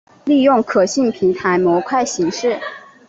[0.25, 2.59] 利用可信平台模块形式。